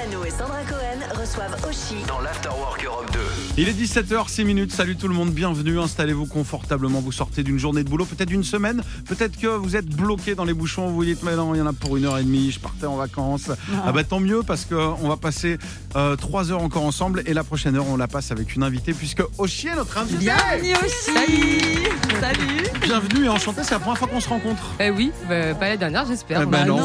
[0.00, 3.18] Lano et Sandra Cohen reçoivent Oshi dans l'Afterwork Europe 2.
[3.58, 4.72] Il est 17h06 minutes.
[4.72, 5.78] Salut tout le monde, bienvenue.
[5.78, 7.00] Installez-vous confortablement.
[7.00, 8.82] Vous sortez d'une journée de boulot, peut-être d'une semaine.
[9.06, 10.86] Peut-être que vous êtes bloqué dans les bouchons.
[10.88, 12.50] Vous vous dites, mais non, il y en a pour une heure et demie.
[12.50, 13.50] Je partais en vacances.
[13.84, 15.58] Ah, bah tant mieux parce qu'on va passer
[15.96, 17.22] euh, trois heures encore ensemble.
[17.26, 20.18] Et la prochaine heure, on la passe avec une invitée puisque Oshi est notre invitée.
[20.18, 21.10] Bienvenue aussi
[22.20, 23.62] Salut Bienvenue et enchanté.
[23.64, 24.62] C'est la première fois qu'on se rencontre.
[24.80, 26.42] Eh oui, bah, pas la dernière, j'espère.
[26.42, 26.78] Eh Bah non,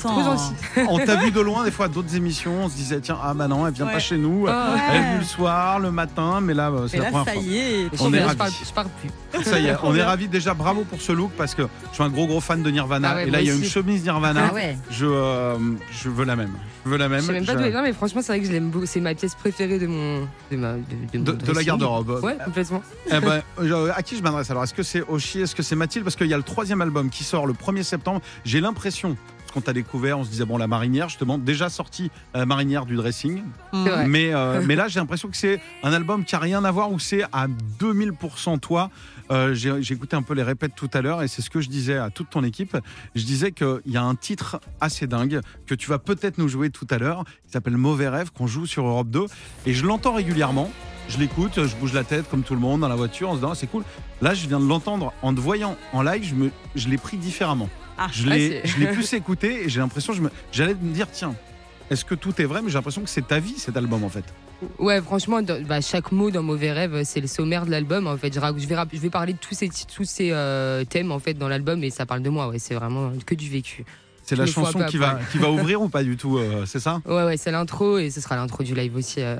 [0.00, 0.54] trop gentil.
[0.88, 2.47] On t'a vu de loin des fois d'autres émissions.
[2.48, 3.92] On se disait, tiens, ah bah non, elle vient Ouais.
[3.92, 4.46] pas chez nous.
[4.48, 4.50] Oh.
[4.90, 6.40] Elle est venue le soir, le matin.
[6.40, 7.42] Mais là, euh, c'est la là, première ça fois.
[7.42, 7.88] y est.
[8.00, 9.44] On je, est je parle, je parle plus.
[9.44, 10.54] Ça y est, on est ravis déjà.
[10.54, 13.10] Bravo pour ce look parce que je suis un gros gros fan de Nirvana.
[13.10, 14.48] Ah ouais, et là, il y a une chemise Nirvana.
[14.50, 14.76] Ah ouais.
[14.90, 15.56] Je, euh,
[15.90, 16.52] je veux la même.
[16.84, 17.20] Je veux la même.
[17.20, 18.70] Je sais même pas Je- d'où elle vient, mais franchement, c'est vrai que je l'aime
[18.70, 18.86] beaucoup.
[18.86, 20.26] C'est ma pièce préférée de mon.
[20.50, 20.74] de, ma,
[21.12, 22.20] de, la garde-robe.
[22.22, 22.82] Ouais, complètement.
[23.10, 24.64] Eh ben, euh, à qui je m'adresse alors?
[24.64, 26.04] Est-ce que c'est Oshi Est-ce que c'est Mathilde?
[26.04, 28.20] Parce qu'il y a le troisième album qui sort le 1er septembre.
[28.44, 29.16] J'ai l'impression,
[29.58, 32.94] qu'on t'a découvert, on se disait, bon, la marinière, justement, déjà sorti la marinière du
[32.94, 33.42] dressing.
[34.06, 36.92] Mais, euh, mais là, j'ai l'impression que c'est un album qui a rien à voir,
[36.92, 37.48] où c'est à
[37.80, 38.90] 2000% toi.
[39.30, 41.60] Euh, j'ai j'ai écouté un peu les répètes tout à l'heure et c'est ce que
[41.60, 42.78] je disais à toute ton équipe.
[43.14, 46.70] Je disais qu'il y a un titre assez dingue que tu vas peut-être nous jouer
[46.70, 49.26] tout à l'heure, qui s'appelle Mauvais Rêve, qu'on joue sur Europe 2.
[49.66, 50.70] Et je l'entends régulièrement.
[51.08, 53.38] Je l'écoute, je bouge la tête comme tout le monde dans la voiture en se
[53.38, 53.84] disant Ah, c'est cool.
[54.22, 57.16] Là, je viens de l'entendre en te voyant en live, je, me, je l'ai pris
[57.16, 57.68] différemment.
[57.98, 58.08] Ah.
[58.12, 61.34] je l'ai l'ai plus écouté et j'ai l'impression, je me- j'allais me dire tiens,
[61.90, 64.08] est-ce que tout est vrai Mais j'ai l'impression que c'est ta vie cet album en
[64.08, 64.24] fait.
[64.78, 68.06] Ouais, franchement, dans- bah, chaque mot dans Mauvais Rêve, c'est le sommaire de l'album.
[68.08, 71.12] En fait, je, je vais, je vais parler de tous ces, tous ces euh, thèmes
[71.12, 72.48] en fait dans l'album et ça parle de moi.
[72.48, 73.84] Ouais, c'est vraiment que du vécu.
[74.28, 77.00] C'est la chanson qui va, qui va ouvrir ou pas du tout, euh, c'est ça?
[77.06, 79.20] Ouais, ouais, c'est l'intro et ce sera l'intro du live aussi.
[79.20, 79.36] euh,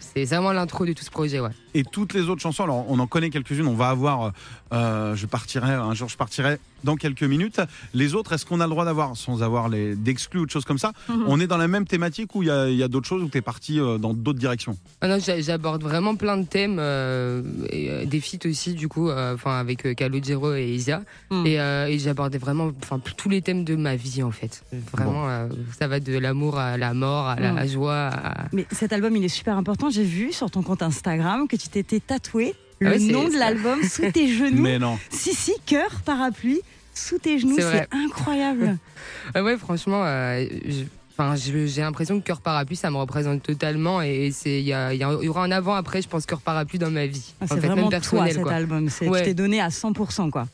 [0.00, 1.50] c'est vraiment l'intro de tout ce projet, ouais.
[1.74, 4.32] Et toutes les autres chansons, alors on en connaît quelques-unes, on va avoir,
[4.72, 7.60] euh, je partirai, un jour je partirai dans quelques minutes.
[7.94, 10.64] Les autres, est-ce qu'on a le droit d'avoir, sans avoir les d'exclus ou de choses
[10.64, 11.24] comme ça Mhm.
[11.28, 13.22] On est dans la même thématique ou il y a, il y a d'autres choses
[13.22, 14.76] où tu es parti euh, dans d'autres directions?
[15.00, 18.88] Ah non, j'a- j'aborde vraiment plein de thèmes, euh, et, euh, des feats aussi, du
[18.88, 21.02] coup, euh, enfin avec euh, Calogero et Isia.
[21.30, 21.46] Mm.
[21.46, 24.62] Et, euh, et j'abordais vraiment enfin, tous les thèmes de ma vie, en fait.
[24.92, 25.48] Vraiment, euh,
[25.78, 27.68] ça va de l'amour à la mort, à la Mm.
[27.68, 28.08] joie.
[28.12, 29.90] à- Mais cet album, il est super important.
[29.90, 33.38] J'ai vu sur ton compte Instagram que tu t'étais tatoué le Ah c'est- nom de
[33.38, 34.62] l'album sous tes genoux.
[34.62, 34.98] Mais non.
[35.10, 36.60] Si, si, cœur, parapluie,
[36.94, 37.56] sous tes genoux.
[37.58, 38.78] C'est incroyable.
[39.34, 40.84] Ah ouais, franchement, euh, je-
[41.14, 44.96] Enfin, j'ai l'impression que cœur parapluie, ça me représente totalement et c'est il y, y
[44.98, 47.34] y aura un avant après, je pense cœur parapluie dans ma vie.
[47.38, 48.52] Ah, c'est vraiment même toi personnel cet quoi.
[48.54, 48.88] album.
[48.88, 49.18] C'est- Ouais.
[49.20, 50.30] Tu t'es donné à 100%.
[50.30, 50.48] quoi.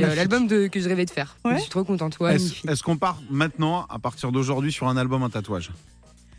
[0.00, 1.36] C'est euh, l'album de- que je rêvais de faire.
[1.44, 1.54] Ouais.
[1.56, 2.18] Je suis trop contente.
[2.20, 2.36] Ouais.
[2.36, 5.70] Est-ce qu'on part maintenant, à partir d'aujourd'hui, sur un album, un tatouage?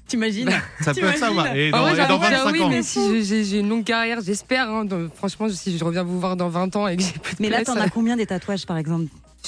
[0.07, 0.49] T'imagines?
[0.81, 1.59] Ça peut être ça, ouais.
[1.67, 2.99] Et Ah dans, ouais, et j'ai dans envie de dire 25 oui, ans mais si
[2.99, 4.67] je- j'ai j'ai une longue carrière, j'espère.
[4.69, 7.35] hein, dans- franchement, si je reviens vous voir dans 20 ans et que j'ai plus
[7.35, 9.05] de Mais là, t'en as combien des tatouages, par exemple?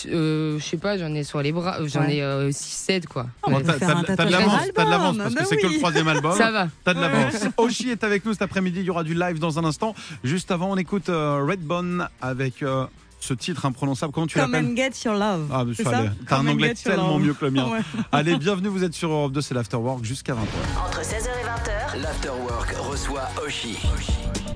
[0.08, 2.18] euh, je sais pas, j'en ai sur les bras, euh, j'en Ouais.
[2.18, 3.26] ai 6-7 quoi.
[3.44, 5.74] on Bon, peut t'as- de l'avance, t'as de l'avance parce que bah c'est que oui.
[5.74, 6.34] le troisième album.
[6.38, 6.68] Ça va.
[6.86, 7.34] T'as de l'avance.
[7.58, 8.80] Oshi est avec nous cet après-midi.
[8.82, 9.94] Il y aura du live dans un instant.
[10.24, 12.86] Juste avant, on écoute euh, Redbone avec euh,
[13.22, 14.12] ce titre imprononçable.
[14.12, 15.48] Comment tu Come l'appelles and get your love.
[15.52, 15.74] Ah, allez.
[15.76, 17.70] T'as un Come anglais tellement mieux que le mien.
[17.70, 17.80] Ouais.
[18.12, 20.86] Allez, bienvenue, vous êtes sur Europe 2, c'est l'Afterwork jusqu'à 20h.
[20.86, 23.78] Entre 16h et 20h, L'Afterwork reçoit Oshi.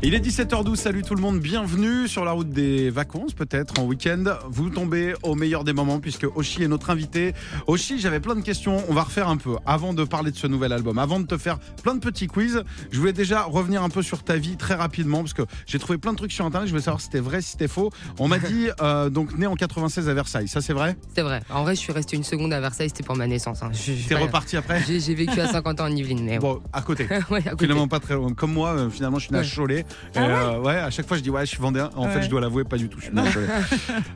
[0.03, 3.85] Il est 17h12, salut tout le monde, bienvenue sur la route des vacances, peut-être en
[3.85, 4.23] week-end.
[4.51, 7.33] Vous tombez au meilleur des moments puisque Oshi est notre invité.
[7.65, 10.45] Oshi, j'avais plein de questions, on va refaire un peu avant de parler de ce
[10.45, 12.61] nouvel album, avant de te faire plein de petits quiz.
[12.91, 15.97] Je voulais déjà revenir un peu sur ta vie très rapidement parce que j'ai trouvé
[15.97, 17.89] plein de trucs sur internet, je voulais savoir si c'était vrai, si c'était faux.
[18.19, 20.97] On m'a dit, euh, donc né en 96 à Versailles, ça c'est vrai?
[21.15, 21.41] C'est vrai.
[21.49, 23.63] En vrai, je suis resté une seconde à Versailles, c'était pour ma naissance.
[23.63, 23.71] hein.
[24.07, 24.83] T'es reparti après?
[24.87, 27.07] J'ai vécu à 50 ans en Yvelines, mais Bon, à côté.
[27.31, 27.65] ouais, à côté.
[27.65, 28.31] Finalement pas très loin.
[28.33, 29.43] Comme moi, euh, finalement, je suis né à.
[29.43, 29.84] Cholet.
[30.15, 31.89] Et, Ah ouais euh, ouais, à chaque fois, je dis ouais, je suis vendéen.
[31.95, 32.99] En fait, je dois l'avouer, pas du tout.
[32.99, 33.15] Je suis.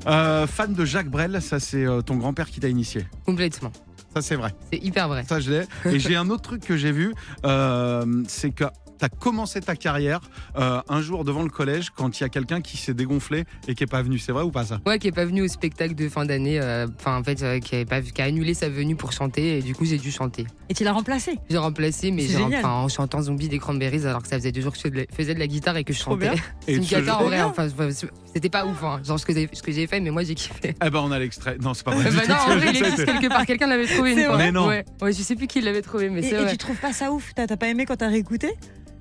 [0.08, 3.06] Euh, fan de Jacques Brel, ça c'est euh, ton grand-père qui t'a initié.
[3.26, 3.72] Complètement.
[4.16, 4.54] Ça c'est vrai.
[4.72, 5.24] C'est hyper vrai.
[5.28, 5.94] Ça je l'ai.
[5.94, 7.14] Et j'ai un autre truc que j'ai vu,
[8.28, 8.66] c'est que
[9.00, 10.20] tu as commencé ta carrière
[10.58, 13.76] euh, un jour devant le collège quand il y a quelqu'un qui s'est dégonflé et
[13.76, 14.20] qui est pas venu.
[14.20, 14.80] C'est vrai ou pas ça?
[14.86, 16.60] Ouais, qui est pas venu au spectacle de fin d'année.
[16.60, 19.58] euh, Enfin, en fait, euh, qui, avait pas, qui a annulé sa venue pour chanter
[19.58, 20.46] et du coup, j'ai dû chanter.
[20.70, 21.40] Et tu l'as remplacé?
[21.50, 22.26] J'ai remplacé, mais
[22.64, 25.40] en chantant Zombie des Cranberries alors que ça faisait deux jours que je faisais de
[25.40, 26.30] la- guitare et que je chantais.
[26.66, 27.42] C'est Et une jour- en vrai.
[27.42, 27.68] Enfin,
[28.34, 29.02] c'était pas ouf, hein.
[29.04, 29.34] genre ce que
[29.72, 30.76] j'ai fait, mais moi j'ai kiffé.
[30.86, 31.58] Eh ben on a l'extrait.
[31.62, 32.10] Non, c'est pas vrai.
[32.12, 33.46] Bah non, en vrai, il existe quelque part.
[33.46, 34.38] Quelqu'un l'avait trouvé une fois.
[34.38, 34.68] Mais non.
[34.68, 34.86] Ouais.
[35.02, 36.52] ouais, je sais plus qui l'avait trouvé, mais Et, c'est et vrai.
[36.52, 37.32] tu trouves pas ça ouf?
[37.36, 38.54] T'as t'as pas aimé quand t'as réécouté?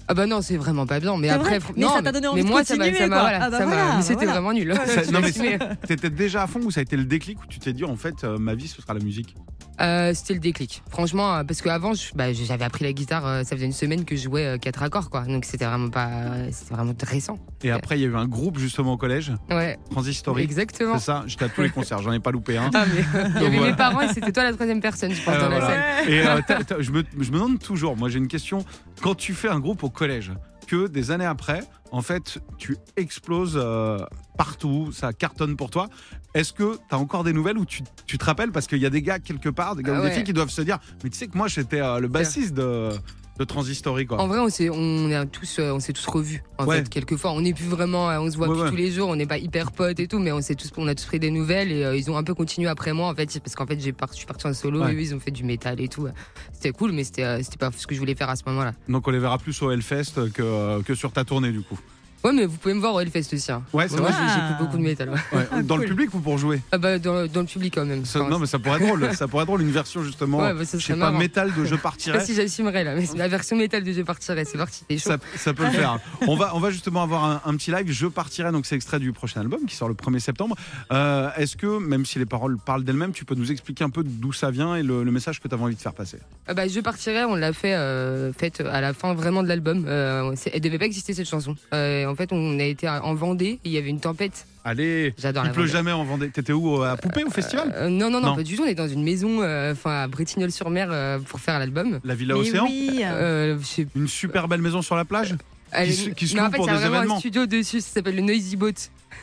[0.09, 1.17] Ah bah non, c'est vraiment pas bien.
[1.19, 2.99] Mais après, vrai Mais non, ça t'a donné envie mais de moi, ça m'a, continuer,
[3.03, 3.29] ça m'a, quoi.
[3.29, 4.33] voilà, Ah bah ça m'a- voilà, mais c'était voilà.
[4.33, 4.75] vraiment nul.
[4.87, 7.59] Ça- non, mais T'étais déjà à fond ou ça a été le déclic où tu
[7.59, 9.35] t'es dit en fait euh, ma vie ce sera la musique?
[9.81, 10.83] Euh, c'était le déclic.
[10.91, 13.25] Franchement, euh, parce qu'avant, bah, j'avais appris la guitare.
[13.25, 15.21] euh, ça faisait une semaine que je jouais quatre accords, quoi.
[15.23, 16.09] Donc c'était vraiment pas,
[16.51, 17.39] c'était vraiment récent.
[17.63, 20.43] Et après il y a eu un groupe justement au collège, Ouais, Transistoric.
[20.45, 20.99] exactement.
[20.99, 22.71] C'est ça, j'étais à tous les concerts, j'en ai pas loupé un.
[22.75, 23.05] Ah, mais
[23.37, 23.71] il y avait voilà.
[23.73, 26.09] mes parents et c'était toi la troisième personne, je pense, Euh, dans la salle.
[26.09, 26.41] Et euh,
[26.81, 28.65] je me demande toujours, moi j'ai une question,
[29.03, 30.33] quand tu fais un groupe au collège,
[30.67, 31.61] que des années après,
[31.91, 33.99] en fait, tu exploses euh,
[34.37, 35.89] partout, ça cartonne pour toi,
[36.35, 38.87] est-ce que tu as encore des nouvelles où tu, tu te rappelles Parce qu'il y
[38.87, 40.79] a des gars quelque part, des gars Ah ou des filles qui doivent se dire,
[41.03, 42.91] mais tu sais que moi j'étais euh, le bassiste de,
[43.38, 44.20] de Transistori, quoi.
[44.20, 46.43] En vrai, on s'est, on est tous, euh, on s'est tous revus.
[46.58, 46.79] En Ouais.
[46.79, 48.70] fait, quelquefois, on n'est plus vraiment, euh, on se voit Ouais, plus ouais.
[48.70, 50.88] tous les jours, on n'est pas hyper potes et tout, mais on s'est tous, on
[50.88, 53.14] a tous pris des nouvelles et euh, ils ont un peu continué après moi en
[53.14, 55.31] fait, parce qu'en fait, j'ai je suis parti en solo et eux, ils ont fait
[55.31, 56.08] du métal et tout.
[56.52, 58.75] C'était cool, mais c'était, euh, c'était pas ce que je voulais faire à ce moment-là.
[58.88, 61.79] Donc on les verra plus au Hellfest que, que sur ta tournée du coup.
[62.25, 63.53] Ouais, mais vous pouvez me voir au Hellfest aussi.
[63.53, 63.62] Hein.
[63.73, 64.19] Ouais, c'est Moi, vrai.
[64.26, 65.11] j'ai- j'écoute beaucoup de métal.
[65.11, 65.38] Ouais.
[65.53, 68.05] Ouais, dans le public ou pour jouer Ah bah, dans, dans le public quand même.
[68.05, 70.38] Ça- Enfin, Non mais ça pourrait être drôle, ça pourrait être drôle une version justement,
[70.38, 71.19] Ouais, bah, je ça sais serait pas, marrant.
[71.19, 72.25] métal de Je je sais pas partirais.
[72.25, 75.11] si j'assumerais là, mais c'est la version métal de Je partirai, c'est parti, chaud.
[75.11, 75.99] Ça, ça peut le faire.
[76.26, 77.91] On va, on va justement avoir un, un petit live.
[77.91, 80.56] Je partirai, donc c'est extrait du prochain album qui sort le 1er septembre.
[80.93, 84.03] Euh, Est-ce que, même si les paroles parlent d'elles-mêmes, tu peux nous expliquer un peu
[84.03, 86.19] d'où ça vient et le, le message que tu avais envie de faire passer?
[86.47, 89.85] Ah bah, je partirai, on l'a fait, euh, fait à la fin vraiment de l'album.
[89.87, 91.55] Euh, c'est- elle devait pas exister cette chanson.
[91.75, 94.47] Euh, en fait, on a été en Vendée, et il y avait une tempête.
[94.65, 95.73] Allez, J'adore il la pleut Vendée.
[95.73, 96.29] jamais en Vendée.
[96.31, 98.37] T'étais où À Poupée au festival Euh, non, non, non, Non.
[98.37, 98.63] pas du tout.
[98.63, 102.01] On est dans une maison, euh, enfin à Bretignolles-sur-Mer euh, pour faire l'album.
[102.05, 103.01] La Villa Mais Océan oui.
[103.05, 105.37] Euh, je Une super belle maison sur la plage
[105.71, 107.17] elle- se- qui se non, en loue fait, pour il y a des vraiment événements.
[107.17, 108.73] un studio dessus, ça s'appelle le Noisy Boat.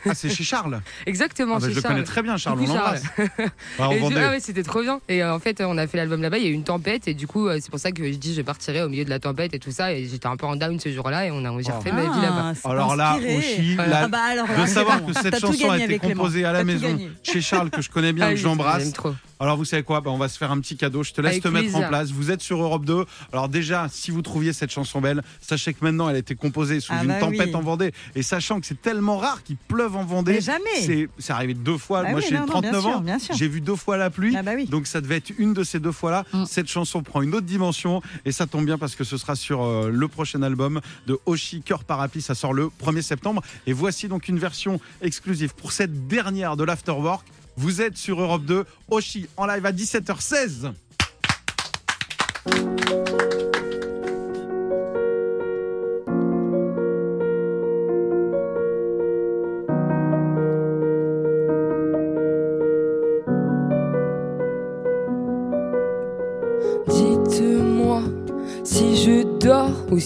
[0.07, 0.81] Ah, c'est chez Charles.
[1.05, 2.59] Exactement, Ah bah, chez je le connais très bien, Charles.
[2.61, 3.03] On l'embrasse.
[3.79, 4.99] Ah ouais, c'était trop bien.
[5.09, 6.37] Et euh, en fait, on a fait l'album là-bas.
[6.37, 8.17] Il y a eu une tempête et du coup, euh, c'est pour ça que je
[8.17, 9.93] dis je partirai au milieu de la tempête et tout ça.
[9.93, 11.57] Et j'étais un peu en down ce jour-là et on a Oh.
[11.57, 12.43] refait ma vie là-bas.
[12.47, 13.17] Ah, c'est Alors là.
[13.17, 13.87] Oshi, Ouais.
[13.87, 14.19] la- Ah bah
[14.61, 16.15] de savoir que cette chanson a été Clément.
[16.15, 17.09] composée à la maison gagné.
[17.23, 18.91] chez Charles que je connais bien, Ah que j'embrasse.
[19.39, 19.99] Alors vous savez quoi?
[20.01, 21.03] Bah, On va se faire un petit cadeau.
[21.03, 22.11] Je te laisse Avec te mettre en place.
[22.11, 23.05] Vous êtes sur Europe 2.
[23.33, 26.79] Alors déjà, si vous trouviez cette chanson belle, sachez que maintenant elle a été composée
[26.79, 27.55] sous Ah une bah tempête oui.
[27.55, 27.91] en Vendée.
[28.15, 30.33] Et sachant que c'est tellement rare qu'il pleuve en Vendée.
[30.33, 30.81] Mais jamais.
[30.81, 32.03] C'est c'est arrivé deux fois.
[32.03, 33.01] Bah Moi oui, j'ai non, non, 39 bien sûr, ans.
[33.01, 33.17] bien.
[33.35, 34.35] J'ai vu deux fois la pluie.
[34.37, 34.65] Ah bah oui.
[34.65, 36.23] Donc ça devait être une de ces deux fois-là.
[36.33, 36.45] Mm.
[36.45, 39.63] Cette chanson prend une autre dimension et ça tombe bien parce que ce sera sur
[39.63, 42.21] euh, le prochain album de Oshi Cœur Parapluie.
[42.21, 43.41] Ça sort le 1er septembre.
[43.67, 47.25] Et voici donc une version exclusive pour cette dernière de l'Afterwork.
[47.57, 50.73] Vous êtes sur Europe 2, Oshi en live à 17h16.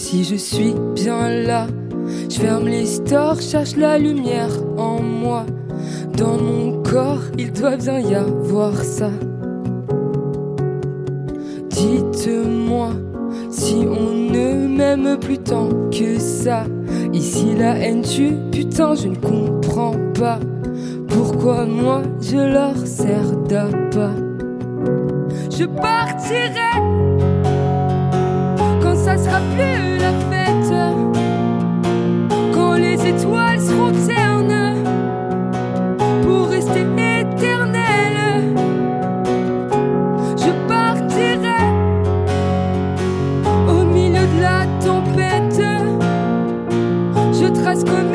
[0.09, 1.67] Si je suis bien là.
[2.29, 5.45] Je ferme les stores, cherche la lumière en moi.
[6.17, 9.11] Dans mon corps, il doit bien y avoir ça.
[11.69, 12.89] Dites-moi
[13.51, 16.63] si on ne m'aime plus tant que ça.
[17.13, 20.39] Ici la haine tue, putain, je ne comprends pas.
[21.07, 24.15] Pourquoi moi je leur sers d'appât?
[25.51, 27.38] Je partirai
[29.09, 30.71] ça sera plus la fête,
[32.53, 34.75] quand les étoiles seront ternes
[36.21, 38.53] pour rester éternelles.
[40.37, 41.63] Je partirai
[43.67, 45.61] au milieu de la tempête,
[47.33, 48.08] je trace comme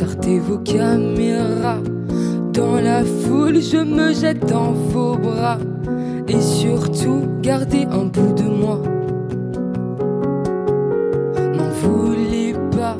[0.00, 1.82] sortez vos caméras.
[2.54, 5.58] Dans la foule, je me jette dans vos bras.
[6.26, 8.80] Et surtout, gardez un bout de moi.
[11.56, 12.96] N'en voulez pas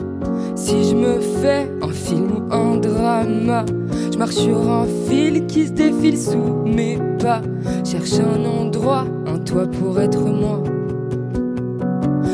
[0.54, 3.64] si je me fais un film ou un drama.
[4.12, 7.40] Je marche sur un fil qui se défile sous mes pas.
[7.83, 10.62] Cherche un endroit, un toit pour être moi.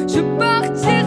[0.08, 1.05] Je partirai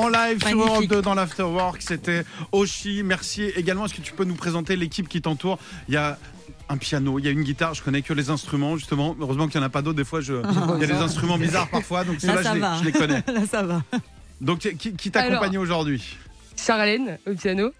[0.00, 0.58] en live sur.
[0.58, 1.82] Europe 2 dans l'Afterwork.
[1.82, 3.02] C'était Oshi.
[3.02, 3.86] Merci également.
[3.86, 5.58] Est-ce que tu peux nous présenter l'équipe qui t'entoure?
[5.88, 6.18] Il y a
[6.68, 9.16] un piano, il y a une guitare, je connais que les instruments justement.
[9.20, 9.96] Heureusement qu'il n'y en a pas d'autres.
[9.96, 10.34] Des fois, je...
[10.34, 13.22] il y a des instruments bizarres parfois, donc Là, ceux-là, ça je, je les connais.
[13.26, 13.82] Là, ça va.
[14.40, 15.32] Donc, qui, qui t'a Alors.
[15.34, 16.16] accompagné aujourd'hui
[16.56, 17.72] Charlène au piano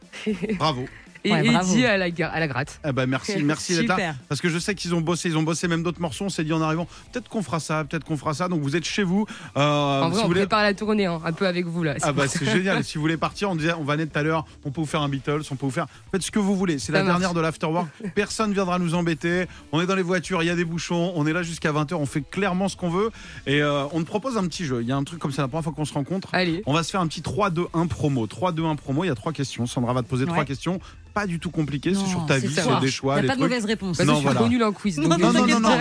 [0.59, 0.87] Bravo.
[1.25, 1.47] Et Ouais.
[1.47, 2.81] Eddie à la, à la gratte.
[2.87, 4.15] Eh ben, merci, merci d'être là.
[4.29, 6.25] Parce que je sais qu'ils ont bossé, ils ont bossé même d'autres morceaux.
[6.25, 8.49] On s'est dit en arrivant, peut-être qu'on fera ça, peut-être qu'on fera ça.
[8.49, 9.27] Donc vous êtes chez vous.
[9.57, 9.61] Euh,
[10.03, 11.95] en si vrai, vous on voulez- prépare la tournée, hein, un peu avec vous là.
[12.03, 12.83] Ah bah c'est génial.
[12.85, 14.87] Si vous voulez partir, on disait on va naître tout à l'heure, on peut vous
[14.87, 16.79] faire un Beatles, on peut vous faire faites ce que vous voulez.
[16.79, 17.19] C'est la marche.
[17.19, 17.89] dernière de l'afterwork.
[18.15, 19.47] Personne viendra nous embêter.
[19.73, 21.95] On est dans les voitures, il y a des bouchons, on est là jusqu'à 20h,
[21.95, 23.11] on fait clairement ce qu'on veut
[23.47, 24.83] et euh, on te propose un petit jeu.
[24.83, 26.29] Il y a un truc comme ça la première fois qu'on se rencontre.
[26.33, 26.63] Allez.
[26.67, 28.27] On va se faire un petit 3 2 1 promo.
[28.27, 29.67] 3 2 1 promo, il y a trois questions.
[29.67, 30.81] Sandra va te poser trois questions,
[31.13, 33.31] pas du tout compliquées, c'est sur ta c'est vie, c'est des Il choix, n'y a
[33.31, 33.99] pas de mauvaise réponse.
[34.01, 34.41] Non, que je suis voilà.
[34.41, 34.99] connue en quiz.
[34.99, 35.79] Non, Donc Non, non, non.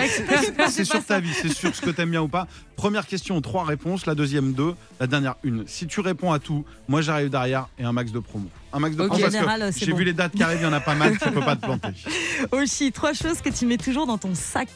[0.70, 2.48] C'est sur ta vie, c'est sur ce que t'aimes bien ou pas.
[2.76, 4.06] Première question, trois réponses.
[4.06, 4.74] La deuxième, deux.
[5.00, 5.66] La dernière, une.
[5.68, 8.50] Si tu réponds à tout, moi j'arrive derrière et un max de promo.
[8.74, 9.08] Un max de Ok.
[9.10, 9.98] promo En parce que j'ai bon.
[9.98, 11.62] vu les dates qui arrivent, il y en a pas mal, tu peux pas te
[11.62, 11.90] planter.
[12.52, 14.70] Oshi, trois choses que tu mets toujours dans ton sac.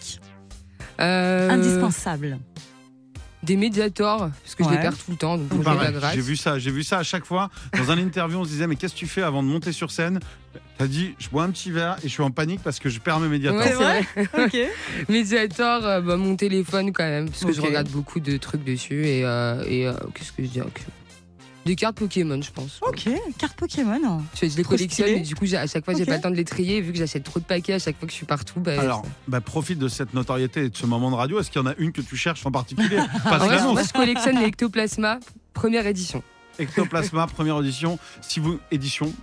[0.99, 2.37] Euh, Indispensables.
[3.43, 5.49] Des médiators, parce que je les perds tout le temps, donc
[6.13, 7.49] j'ai vu ça, j'ai vu ça à chaque fois.
[7.77, 9.91] Dans un interview, on se disait mais qu'est-ce que tu fais avant de monter sur
[9.91, 10.19] scène?
[10.77, 12.99] T'as dit je bois un petit verre et je suis en panique parce que je
[12.99, 13.59] perds mes médiators.
[13.59, 14.45] Ouais, c'est vrai.
[14.45, 14.57] Ok.
[15.09, 19.05] Médiator, euh, bah, mon téléphone quand même, parce que je regarde beaucoup de trucs dessus.
[19.05, 20.81] Et, euh, et euh, qu'est-ce que je dis ok.
[21.65, 22.79] Des cartes Pokémon, je pense.
[22.81, 24.21] Ok, carte Pokémon.
[24.35, 26.43] Je, les collectionne, mais du coup, à chaque fois, j'ai pas le temps de les
[26.43, 28.59] trier, vu que j'achète trop de paquets à chaque fois que je suis partout.
[28.59, 31.39] Bah, Alors, bah, profite de cette notoriété et de ce moment de radio.
[31.39, 32.97] Est-ce qu'il y en a une que tu cherches en particulier?
[33.25, 35.19] Vrai, que moi, je collectionne les ectoplasma,
[35.53, 36.21] première édition.
[36.59, 37.97] Ectoplasma, première audition.
[38.21, 39.13] Si vous édition.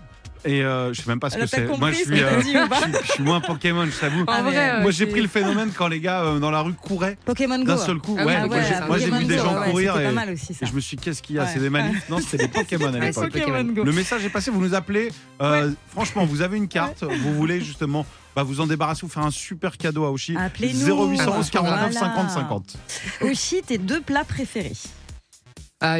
[0.44, 1.66] Et euh, je sais même pas ce que c'est.
[1.78, 4.24] Moi, je suis, euh, dit ou je suis- je suis moins Pokémon, je t'avoue.
[4.26, 7.18] Ah, euh, Moi, j'ai pris le phénomène quand les gars euh, dans la rue couraient
[7.26, 7.64] Pokémon Go.
[7.64, 8.16] d'un seul coup.
[8.18, 10.12] Ah ouais, moi, ouais, j'ai- ah, moi, j'ai vu des gens ouais, courir et, pas
[10.12, 10.64] mal aussi ça.
[10.64, 11.42] et je me suis dit, qu'est-ce qu'il y a?
[11.44, 11.50] Ouais.
[11.52, 12.08] C'est des manifs?
[12.08, 13.34] Non, c'était des Pokémon à Ouais, l'époque.
[13.34, 15.10] Le message est passé, vous nous appelez.
[15.42, 19.24] Euh, Franchement, vous avez une carte, vous voulez justement bah, vous en débarrasser, vous faire
[19.26, 20.36] un super cadeau à Oshi.
[20.36, 20.86] Appelez-nous.
[20.86, 21.92] 0811 49 Voilà.
[21.92, 22.76] 50 50.
[23.22, 24.72] Oshi, tes deux plats préférés.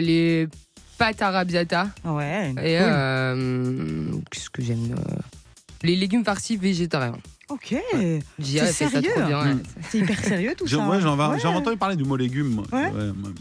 [0.00, 0.46] Les
[1.00, 1.88] pâtes arabiata.
[2.04, 2.50] Ouais.
[2.50, 2.64] Et cool.
[2.66, 5.14] euh, qu'est-ce que j'aime euh,
[5.82, 7.16] Les légumes farcis végétariens.
[7.48, 7.74] Ok.
[8.38, 9.54] Gia C'est sérieux ouais.
[9.54, 9.62] Mm.
[9.88, 10.86] C'est hyper sérieux tout J'ai ça.
[10.86, 11.38] ouais, j'en vais- Ouais.
[11.40, 12.48] j'ai entendu parler du mot légumes.
[12.50, 12.64] moi.
[12.70, 12.92] Ouais.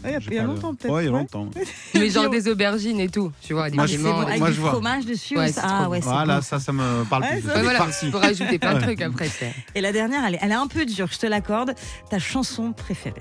[0.04, 1.18] il y a- j'ai il y a pas- longtemps, peut-être, Ouais, il y a ouais.
[1.20, 1.48] longtemps.
[1.94, 4.60] Mais genre des aubergines et tout, tu vois, des Moi, piments, avec moi, du je
[4.62, 4.70] vois.
[4.70, 5.36] fromage dessus.
[5.38, 6.42] Ouais, ah ouais, Voilà, bon.
[6.42, 7.42] ça, ça me parle Ouais, plus.
[7.42, 8.06] ça- Ouais, voilà, farci.
[8.06, 8.82] tu peux rajouter plein de Ouais.
[8.82, 9.28] trucs après.
[9.76, 11.74] Et la dernière, elle est, elle est un peu dure, je te l'accorde.
[12.10, 13.20] Ta chanson préférée.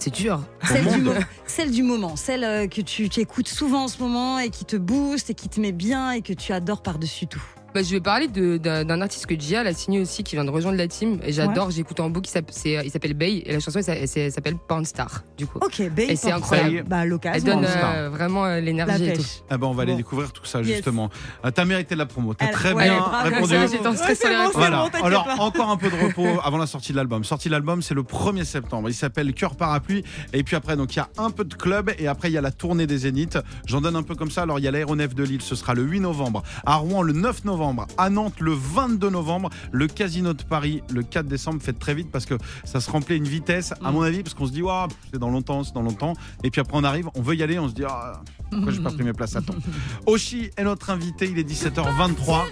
[0.00, 0.40] C'est dur.
[0.66, 1.14] Celle du, monde.
[1.14, 4.48] mo- celle du moment, celle euh, que tu, tu écoutes souvent en ce moment et
[4.48, 7.42] qui te booste et qui te met bien et que tu adores par-dessus tout.
[7.72, 10.76] Bah, je vais parler d'un artiste que Gia a signé aussi, qui vient de rejoindre
[10.78, 11.20] la team.
[11.24, 13.42] Et j'adore, j'écoute en boucle, il s'appelle- Bay.
[13.46, 15.58] Et la chanson, elle s'a- elle s'appelle elle s'appelle Porn Star, du coup.
[15.60, 15.98] Ok, Babe.
[16.10, 16.84] Et c'est incroyable.
[16.88, 17.46] Bah, l'occasion.
[17.46, 17.92] Elle donne Star.
[17.94, 19.22] euh, vraiment euh, l'énergie et tout.
[19.48, 19.98] Ah ben, on va aller Bon.
[19.98, 20.76] découvrir tout ça Yes.
[20.76, 21.10] justement.
[21.44, 22.34] Euh, T'as mérité la promo.
[22.34, 23.54] T'as très ouais, bien bravo, répondu.
[23.54, 24.76] ça, bon, Voilà.
[24.78, 25.36] bon, t'inquiète Alors pas.
[25.40, 27.24] encore un peu de repos avant la sortie de l'album.
[27.24, 28.88] Sortie de l'album, c'est le 1er septembre.
[28.88, 30.04] Il s'appelle Cœur Parapluie.
[30.32, 32.38] Et puis après, donc il y a un peu de club et après il y
[32.38, 33.38] a la tournée des Zéniths.
[33.66, 34.42] J'en donne un peu comme ça.
[34.42, 36.42] Alors il y a l'aéronef de Lille, ce sera le 8 novembre.
[36.64, 37.59] À Rouen le 9 novembre.
[37.98, 39.50] À Nantes le 22 novembre.
[39.72, 41.60] Le Casino de Paris le 4 décembre.
[41.62, 43.94] Faites très vite parce que ça se remplit à une vitesse, à Mm.
[43.94, 46.14] mon avis, parce qu'on se dit, Ouah, c'est dans longtemps, c'est dans longtemps.
[46.44, 48.80] Et puis après on arrive, on veut y aller, on se dit, ah, pourquoi j'ai
[48.80, 49.54] pas pris mes places à temps?
[50.06, 51.28] Oshi est notre invité.
[51.30, 52.44] Il est 17h23.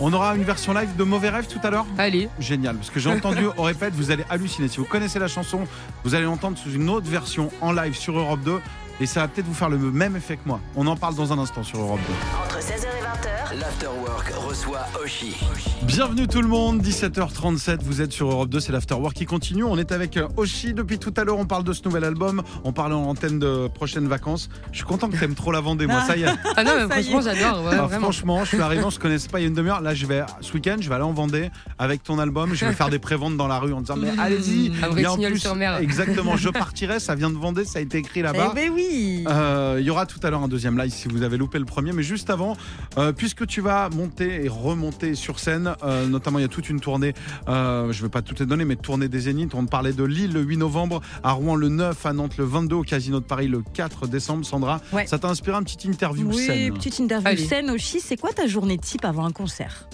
[0.00, 1.86] On aura une version live de Mauvais Rêve tout à l'heure?
[1.96, 4.66] Allez, Génial, parce que j'ai entendu au répète, vous allez halluciner.
[4.66, 5.60] Si vous connaissez la chanson,
[6.02, 8.58] vous allez l'entendre sous une autre version en live sur Europe 2
[9.02, 10.60] et ça va peut-être vous faire le même effet que moi.
[10.76, 12.14] On en parle dans un instant sur Europe 2.
[12.44, 15.36] Entre 16h et 20h, L'Afterwork reçoit Oshi.
[15.82, 19.64] Bienvenue tout le monde, 17h37, vous êtes sur Europe 2, c'est l'Afterwork qui continue.
[19.64, 22.42] On est avec euh, Oshi depuis tout à l'heure, on parle de ce nouvel album,
[22.64, 24.48] on parle en antenne de prochaines vacances.
[24.70, 26.28] Je suis content que t'aimes trop la Vendée, moi ça y est.
[26.56, 27.64] ah non, mais franchement, j'adore.
[27.66, 29.82] ouais, Ah, franchement, je suis arrivé, on se connaissait pas il y a une demi-heure.
[29.82, 32.54] Là, je vais ce week-end, je vais aller en Vendée avec ton album.
[32.54, 34.72] Je vais faire des préventes dans la rue en disant mais allez-y.
[34.82, 35.76] Un vrai Et en signal plus, sur mer.
[35.78, 37.00] Exactement, je partirai.
[37.00, 38.52] Ça vient de Vendée, ça a été écrit là-bas.
[38.52, 39.24] Eh ben oui.
[39.28, 41.64] Euh, Il y aura tout à l'heure un deuxième live si vous avez loupé le
[41.66, 41.92] premier.
[41.92, 42.56] Mais juste avant,
[42.96, 46.68] euh, puisque tu vas monter et remonter sur scène, euh, notamment il y a toute
[46.70, 47.14] une tournée,
[47.48, 49.54] euh, je ne vais pas toutes les donner, mais tournée des Zéniths.
[49.54, 52.76] On parlait de Lille le 8 novembre, à Rouen le 9, à Nantes le 22,
[52.76, 54.44] au Casino de Paris le 4 décembre.
[54.44, 55.06] Sandra, Ouais.
[55.06, 57.44] ça t'a inspiré un petit interview oui, scène petite interview Allez.
[57.44, 58.00] scène Oshi.
[58.00, 59.88] C'est quoi ta journée type avant un concert?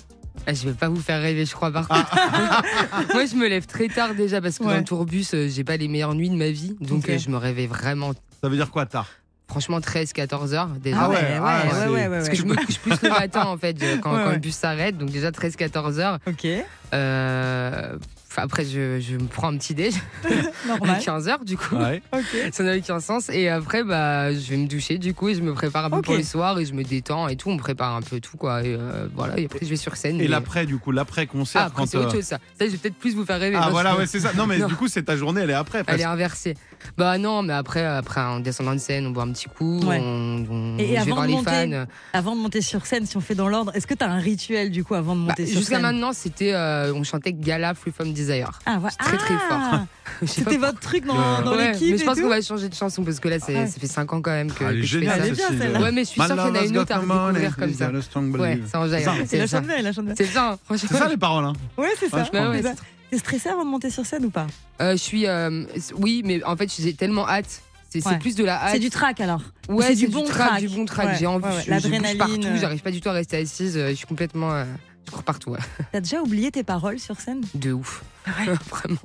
[0.46, 2.14] Ah, je vais pas vous faire rêver, je crois, par contre.
[3.12, 4.70] Moi, je me lève très tard déjà parce que Ouais.
[4.72, 6.74] dans le tourbus, euh, j'ai pas les meilleures nuits de ma vie.
[6.80, 8.12] Donc, je me réveille vraiment,
[8.42, 9.08] Ça veut dire quoi, tard?
[9.48, 10.98] Franchement, 13-14 heures déjà.
[11.02, 13.46] Ah ouais, ouais, ah, ouais, ouais, ouais, Parce que je me couche plus le matin,
[13.46, 14.32] en fait, quand, Ouais, quand ouais.
[14.34, 14.96] le bus s'arrête.
[14.98, 16.18] Donc, déjà 13-14 heures.
[16.26, 16.46] Ok.
[16.94, 17.96] Euh,
[18.36, 19.94] après, je, je me prends un petit déj
[20.66, 21.00] Normal.
[21.00, 21.74] 15h du coup.
[21.74, 22.00] Ouais.
[22.12, 22.52] Ok.
[22.52, 23.28] Ça n'a aucun sens.
[23.30, 26.02] Et après, bah, je vais me doucher du coup et je me prépare un peu
[26.02, 27.50] pour le soir et je me détends et tout.
[27.50, 28.62] On prépare un peu tout quoi.
[28.62, 29.38] Et euh, voilà.
[29.40, 30.16] Et après, je vais sur scène.
[30.16, 32.38] Et mais- l'après, du coup, l'après-concert, Ah, c'est autre euh, chose ça.
[32.58, 33.56] Ça, je vais peut-être plus vous faire rêver.
[33.60, 34.32] Ah voilà, que- ouais, c'est ça.
[34.34, 34.68] Non, mais Non.
[34.68, 35.82] du coup, c'est ta journée, elle est après.
[35.88, 36.54] Elle est inversée.
[36.96, 40.00] Bah non, mais après, après en descendant de scène, on boit un petit coup, Ouais.
[40.02, 41.84] on, on- Et- et avant voir de les monter, fans.
[42.12, 44.18] Avant de monter sur scène, si on fait dans l'ordre, est-ce que tu as un
[44.18, 47.32] rituel du coup avant de Bah, monter sur Jusqu'à scène maintenant, c'était, euh, on chantait
[47.32, 48.58] Gala Free From Desire.
[48.66, 48.94] Ah, voilà.
[48.98, 49.58] très, très fort.
[49.72, 49.84] Ah,
[50.26, 52.74] C'était votre truc dans, Le- dans Ouais, l'équipe mais je pense qu'on va changer de
[52.74, 53.66] chanson parce que là, c'est- Ouais.
[53.66, 55.18] ça fait 5 ans quand même que, Ah, que je fais ça.
[55.18, 57.72] Bien, Ouais, mais je suis sûre qu'il y en a une autre à redécouvrir comme
[57.74, 57.90] ça.
[57.90, 59.04] Ouais, ça en jaille.
[59.26, 59.58] C'est la ça.
[59.60, 60.08] chanson, elle, la chanson.
[60.16, 62.24] C'est ça, C'est ça les paroles, hein Ouais, c'est ça.
[63.10, 64.46] T'es stressé avant de monter sur scène ou pas?
[64.80, 65.26] Euh, je suis.
[65.26, 65.64] euh,
[65.96, 67.62] oui, mais en fait, j'ai tellement hâte.
[67.90, 68.18] C'est Ouais.
[68.18, 68.72] plus de la hâte.
[68.72, 70.60] C'est du track alors Ouais, c'est du bon track, track.
[70.60, 71.06] du bon track.
[71.06, 72.40] Ouais, J'ai envie, ouais, L'adrénaline, partout.
[72.44, 72.56] euh.
[72.60, 73.78] J'arrive pas du tout à rester assise.
[73.78, 74.52] Je suis complètement.
[74.52, 74.64] euh,
[75.06, 75.56] je cours partout.
[75.90, 77.40] T'as déjà oublié tes paroles sur scène?
[77.54, 78.02] De ouf.
[78.70, 78.98] Vraiment.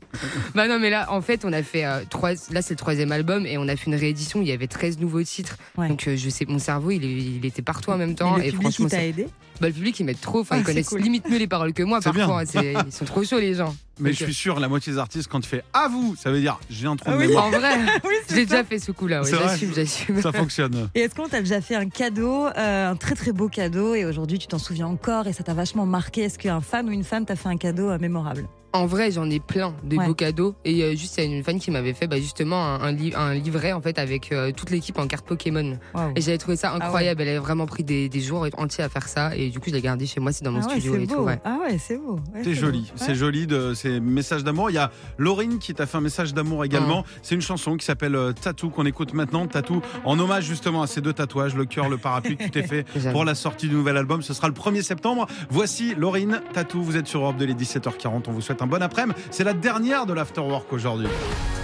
[0.56, 2.32] Bah non, mais là, en fait, on a fait euh, trois.
[2.52, 4.42] Là, c'est le troisième album et on a fait une réédition.
[4.42, 5.58] Il y avait 13 nouveaux titres.
[5.78, 5.88] Ouais.
[5.88, 8.36] Donc, euh, je sais, mon cerveau, il, est- il était partout en même temps.
[8.38, 9.28] Et le et public, franchement, il t'a aidé
[9.62, 10.40] bah, le public, ils m'aident trop.
[10.42, 11.02] Enfin, Ah, ils connaissent cool.
[11.02, 12.44] limite mieux les paroles que moi parfois.
[12.44, 13.74] Ils sont trop chauds, les gens.
[14.00, 16.32] Mais Donc, je suis sûr, la moitié des artistes, quand tu fais à vous, ça
[16.32, 17.28] veut dire j'ai un trou de Ah oui.
[17.28, 17.46] mémoire.
[17.46, 19.22] En vrai, Oui, c'est j'ai déjà fait ce coup-là.
[19.22, 19.30] ouais.
[19.30, 20.22] J'assume, j'assume.
[20.24, 20.90] Ça fonctionne.
[20.96, 24.06] Et est-ce qu'on t'a déjà fait un cadeau, euh, un très très beau cadeau, et
[24.06, 26.22] aujourd'hui tu t'en souviens encore et ça t'a vachement marqué?
[26.24, 28.48] Est-ce qu'un fan ou une fan t'a fait un cadeau euh, mémorable?
[28.74, 30.08] En vrai, j'en ai plein de Ouais.
[30.08, 30.56] beaux cadeaux.
[30.66, 32.92] Et euh, juste, il y a une fan qui m'avait fait bah, justement un, un
[32.92, 35.78] li- un livret en fait avec euh, toute l'équipe en carte Pokémon.
[36.16, 36.84] Et j'avais trouvé ça Ah ouais.
[36.86, 37.22] incroyable.
[37.22, 39.36] Elle avait vraiment pris des, des jours entiers à faire ça.
[39.36, 40.32] Et du coup, je l'ai gardé chez moi.
[40.32, 41.16] C'est dans mon Ah ouais, studio c'est et beau.
[41.16, 41.22] tout.
[41.22, 41.40] ouais.
[41.46, 42.16] Ah ouais, c'est beau.
[42.34, 44.72] Ouais, C'est joli, c'est joli de ces messages d'amour.
[44.72, 47.04] Il y a Laurine qui t'a fait un message d'amour également.
[47.22, 49.46] C'est une chanson qui s'appelle euh, Tattoo qu'on écoute maintenant.
[49.46, 52.64] Tattoo en hommage justement à ces deux tatouages, le cœur, le parapluie que tu t'es
[52.64, 54.24] fait pour la sortie du nouvel album.
[54.24, 55.28] Ce sera le 1er septembre.
[55.52, 56.82] Voici Laurine Tattoo.
[56.82, 58.24] Vous êtes sur Europe de les 17h40.
[58.28, 59.20] On vous souhaite un bon après-midi.
[59.30, 61.08] C'est la dernière de l'Afterwork aujourd'hui.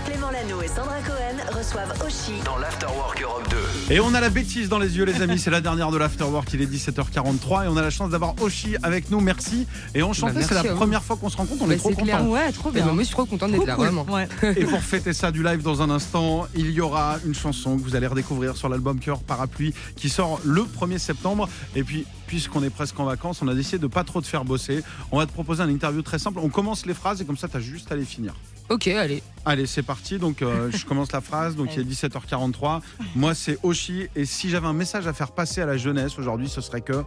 [0.05, 3.57] Clément Lano et Sandra Cohen reçoivent Oshi Dans l'Afterwork Europe 2.
[3.91, 5.39] Et on a la bêtise dans les yeux, les amis.
[5.39, 6.47] C'est la dernière de l'Afterwork.
[6.53, 9.19] Il est 17h43 et on a la chance d'avoir Oshi avec nous.
[9.19, 9.65] Merci.
[9.95, 10.75] Et enchanté, Bah, c'est la vous.
[10.75, 11.63] première fois qu'on se rencontre.
[11.63, 12.19] On Bah, est trop c'est clair.
[12.19, 12.29] contents.
[12.29, 12.85] Ouais, trop bien.
[12.85, 13.85] bah, moi, je suis trop contente Trop d'être là, cool.
[13.85, 14.05] vraiment.
[14.13, 14.27] Ouais.
[14.57, 17.81] Et pour fêter ça du live dans un instant, il y aura une chanson que
[17.83, 21.49] vous allez redécouvrir sur l'album Cœur Parapluie qui sort le 1er septembre.
[21.75, 24.45] Et puis, puisqu'on est presque en vacances, on a décidé de pas trop te faire
[24.45, 24.83] bosser.
[25.11, 26.37] On va te proposer un interview très simple.
[26.43, 28.35] On commence les phrases et comme ça, tu as juste à les finir.
[28.69, 29.23] Ok, allez.
[29.45, 30.17] Allez, c'est parti.
[30.19, 31.55] Donc, euh, je commence la phrase.
[31.55, 32.81] Donc, il est 17h43.
[33.15, 34.07] Moi, c'est Oshi.
[34.15, 37.03] Et si j'avais un message à faire passer à la jeunesse aujourd'hui, ce serait que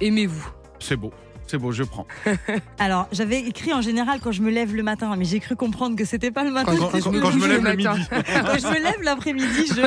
[0.00, 0.48] Aimez-vous.
[0.78, 1.12] c'est beau.
[1.46, 2.06] C'est beau, je prends.
[2.78, 5.96] Alors, j'avais écrit en général quand je me lève le matin, mais j'ai cru comprendre
[5.96, 6.74] que c'était pas le matin.
[6.76, 7.84] Quand- Quand, je me lève le le midi.
[7.88, 7.96] matin.
[8.22, 9.80] Quand je me lève l'après-midi, je.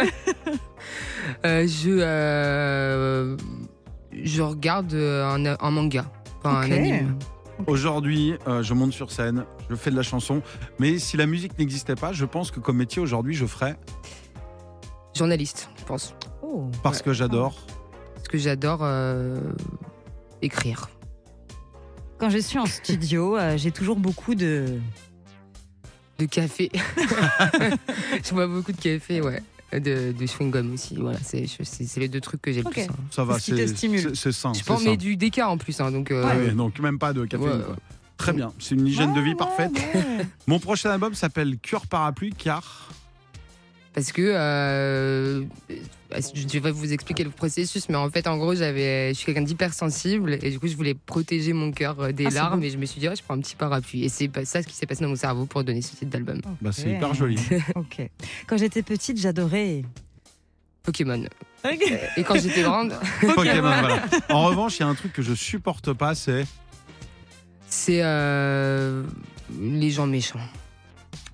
[1.46, 3.38] Euh, je, euh,
[4.12, 6.06] je regarde euh, un, un manga.
[6.44, 7.16] Enfin, un anime.
[7.68, 10.42] Aujourd'hui, euh, je monte sur scène, je fais de la chanson.
[10.80, 13.78] Mais si la musique n'existait pas, je pense que comme métier aujourd'hui, je ferais
[15.16, 16.16] Journaliste, je pense.
[16.42, 16.70] Oh.
[16.84, 17.04] parce Ouais.
[17.06, 17.56] que j'adore.
[18.16, 19.40] Parce que j'adore euh,
[20.42, 20.90] écrire.
[22.18, 24.66] Quand je suis en studio, euh, j'ai toujours beaucoup de.
[26.20, 26.72] De café.
[28.24, 29.42] je bois beaucoup de café, ouais.
[29.72, 30.96] De, de chewing-gum aussi.
[30.98, 31.46] Voilà, c'est
[31.98, 32.82] les deux trucs que j'ai le plus.
[32.82, 32.88] hein.
[33.10, 34.02] Ça va, Ce c'est stimule.
[34.02, 34.52] c'est- c'est sain.
[34.54, 35.80] Je pense, mais du déca en plus.
[35.80, 37.44] hein, donc, euh, Ah oui, donc même pas de café.
[37.44, 37.52] Ouais.
[38.18, 39.72] Très bien, c'est une hygiène de vie Ouais, parfaite.
[39.74, 40.26] ouais.
[40.46, 42.90] Mon prochain album s'appelle Cœur Parapluie car
[43.94, 45.44] Parce que euh,
[46.34, 49.42] je vais vous expliquer le processus, mais en fait, en gros, j'avais, je suis quelqu'un
[49.42, 52.78] d'hypersensible et du coup, je voulais protéger mon cœur euh, des Ah, larmes et je
[52.78, 54.06] me suis dit, ouais, je prends un petit parapluie.
[54.06, 56.40] Et c'est ça ce qui s'est passé dans mon cerveau pour donner ce titre d'album.
[56.62, 57.38] bah, c'est hyper joli.
[57.76, 58.02] Ok.
[58.48, 59.84] Quand j'étais petite, j'adorais.
[60.84, 61.26] Pokémon.
[61.66, 61.94] Ok.
[62.18, 62.94] Et quand j'étais grande,
[63.36, 64.04] Pokémon, voilà.
[64.30, 66.46] En revanche, il y a un truc que je supporte pas, c'est
[67.68, 69.04] c'est euh,
[69.62, 70.40] les gens méchants.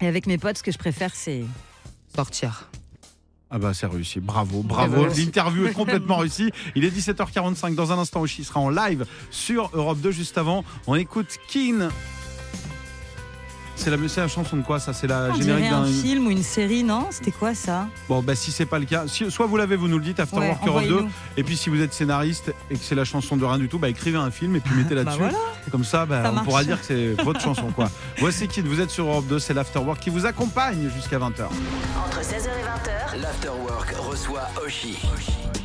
[0.01, 1.43] Et avec mes potes, ce que je préfère, c'est.
[3.49, 5.05] Ah bah c'est réussi, bravo, bravo.
[5.07, 6.51] L'interview est complètement réussie.
[6.75, 8.21] Il est 17h45 dans un instant.
[8.21, 10.65] Oshi sera en live sur Europe 2 juste avant.
[10.85, 11.89] On écoute Keen.
[13.79, 14.91] C'est la, c'est la chanson de quoi ça?
[14.91, 15.91] C'est la On générique dirait un d'un.
[15.91, 17.07] film ou une série, non?
[17.11, 17.87] C'était quoi ça?
[18.09, 20.19] Bon bah si c'est pas le cas, si- soit vous l'avez, vous nous le dites
[20.19, 20.89] Afterwork Ouais, Europe 2.
[20.93, 21.09] envoyez-nous.
[21.37, 23.77] Et puis si vous êtes scénariste et que c'est la chanson de rien du tout,
[23.79, 25.19] bah écrivez un film et puis mettez Bah là-dessus.
[25.19, 25.37] voilà.
[25.71, 26.45] Comme ça, bah, Ça on marche.
[26.47, 27.89] pourra dire que c'est votre chanson quoi.
[28.17, 31.45] Voici Kid, vous êtes sur Europe 2, c'est l'Afterwork qui vous accompagne jusqu'à 20h.
[32.05, 33.21] entre 16h et 20h.
[33.21, 34.97] L'Afterwork reçoit Oshi.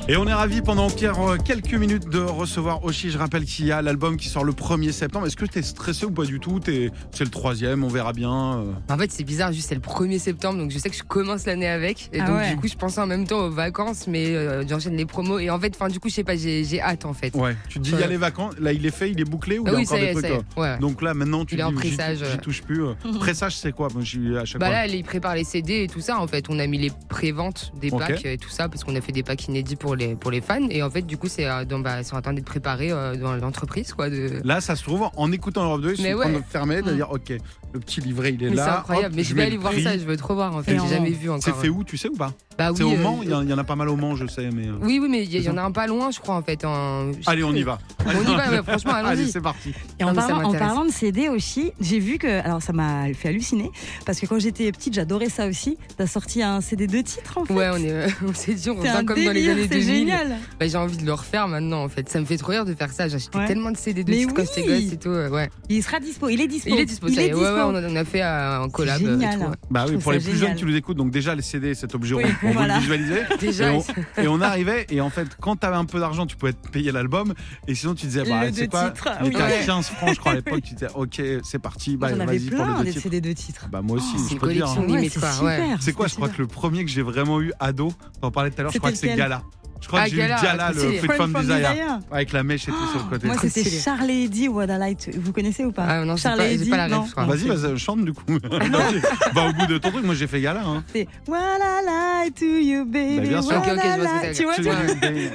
[0.09, 3.12] Et on est ravis pendant Pierre euh, quelques minutes de recevoir Oshi.
[3.12, 5.29] Je rappelle qu'il y a l'album qui sort le 1er septembre.
[5.29, 6.59] Est-ce que tu es stressé ou pas du tout?
[6.59, 8.59] T'es- C'est le troisième, on verra verra bien.
[8.59, 8.73] euh.
[8.93, 11.47] En fait, c'est bizarre, juste c'est le 1er septembre, donc je sais que je commence
[11.47, 12.11] l'année avec.
[12.12, 12.51] Et Ah donc, ouais.
[12.51, 15.38] du coup, je pensais en même temps aux vacances, mais euh, j'enchaîne les promos.
[15.38, 17.35] Et en fait, enfin, du coup, je sais pas, j'ai j'ai hâte en fait.
[17.35, 17.57] Ouais.
[17.69, 18.55] Tu te dis, il y a les vacances.
[18.61, 20.05] Là, il est fait, il est bouclé ou il Ah y a oui, encore des
[20.05, 20.37] est, trucs ça y est.
[20.59, 20.79] euh, Ouais.
[20.79, 22.85] Donc là, maintenant, tu Il est dis, en pressage, J'y touche plus.
[22.85, 22.95] euh.
[23.21, 23.88] Pressage, c'est quoi?
[23.95, 24.03] Moi,
[24.41, 24.75] à chaque Bah fois.
[24.75, 26.19] là, il prépare les CD et tout ça.
[26.19, 29.01] En fait, on a mis les préventes des packs et tout ça parce qu'on a
[29.01, 30.67] fait des packs inédits pour les pour les fans.
[30.71, 33.35] Et en fait, du coup, c'est dans- bah, c'est en train d'être préparé euh, dans
[33.37, 34.11] l'entreprise, quoi.
[34.11, 34.41] De...
[34.45, 36.83] Là, ça se trouve, en écoutant Europe 2, ils sont Mais en train de fermer,
[36.83, 37.33] de dire, ok,
[37.72, 38.64] le petit livret, il est Mais là.
[38.64, 39.06] c'est incroyable.
[39.08, 39.82] hop, mais je vais aller le voir prix.
[39.82, 39.96] ça.
[39.96, 40.54] Je veux trop voir.
[40.54, 41.42] En fait, j'ai jamais vu encore.
[41.42, 42.94] C'est fait où, tu sais ou pas Bah C'est oui.
[42.94, 44.26] au euh, Mans, il y, en- il y en a pas mal au Mans, je
[44.26, 44.66] sais, mais.
[44.68, 46.42] euh, Oui, oui, mais il y, C'est en a un pas loin, je crois, en
[46.42, 46.64] fait.
[46.64, 47.78] en- Allez, on y va.
[48.06, 49.30] On y va, franchement, Allez, allons-y.
[49.30, 49.72] c'est parti.
[49.98, 50.58] Et en, parlant, en m'intéresse.
[50.68, 52.26] parlant de CD aussi, j'ai vu que.
[52.44, 53.70] Alors, ça m'a fait halluciner.
[54.04, 55.78] Parce que quand j'étais petite, j'adorais ça aussi.
[55.96, 57.54] T'as sorti un CD de titres, en fait.
[57.54, 59.62] Ouais, on est, on s'est dit, on C'est revient un comme dans les délire, années
[59.62, 59.87] c'est 2000.
[59.87, 60.37] génial.
[60.61, 62.08] Bah, j'ai envie de le refaire maintenant, en fait.
[62.11, 63.08] Ça me fait trop rire de faire ça.
[63.08, 63.46] J'ai acheté Ouais.
[63.46, 65.08] tellement de CD de titres quand j'étais gosse et tout.
[65.08, 65.48] euh, Ouais.
[65.70, 66.28] Il sera dispo.
[66.28, 66.68] Il est dispo.
[66.70, 67.32] Il est dispo, ça y est.
[67.66, 69.01] Ouais, on a, on a fait euh, un collab.
[69.03, 69.38] euh, et génial.
[69.38, 69.57] tout, ouais.
[69.70, 70.48] Bah oui, pour les plus génial.
[70.48, 72.79] jeunes qui nous écoutent, donc déjà les CD, cet objet, Oui, on, on voilà.
[72.79, 73.22] veut le visualiser.
[73.40, 76.37] Déjà, Et on, et on arrivait, et en fait, quand t'avais un peu d'argent, tu
[76.37, 77.35] pouvais te payer l'album,
[77.66, 79.62] et sinon tu disais, bah, deux quoi, titres, il était à Ouais.
[79.66, 82.64] 15 francs, je crois, à l'époque, tu disais, ok, c'est parti, bah, vas-y pour le
[82.64, 83.03] plein deux des titres.
[83.03, 83.66] CD de titres.
[83.70, 84.66] Bah, moi aussi, Oh, c'est je peux dire.
[84.68, 84.75] hein.
[85.11, 85.44] C'est quoi, super.
[85.44, 85.77] ouais.
[85.81, 88.51] C'est quoi, je c'était crois que le premier que j'ai vraiment eu ado, t'en parlais
[88.51, 89.42] tout à l'heure, je crois que c'est C'était Gala.
[89.83, 90.99] Je crois Ah, que j'ai eu trop le.
[90.99, 91.99] Freak from From Desire, Desire.
[92.11, 93.27] avec la mèche et tout sur le côté.
[93.27, 93.64] Moi, c'était.
[93.68, 94.99] Charlie Eddy, What I Like.
[94.99, 97.05] to- Vous connaissez ou pas Ah non, Charlie Eddy, pas la non.
[97.05, 97.25] crois.
[97.27, 98.25] Vas-y, vas-y, chante du coup.
[99.35, 100.62] Va au bout de ton truc, moi j'ai fait Gala.
[100.64, 100.85] Hein.
[100.95, 103.16] C'est What I Like to You, baby.
[103.16, 103.51] Bah, bien sûr.
[103.53, 104.33] what Ok, ok, je.
[104.37, 104.73] Tu vois, Tu- vois